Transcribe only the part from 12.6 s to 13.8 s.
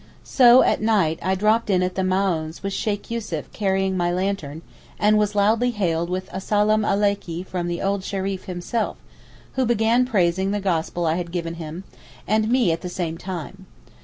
at the same time.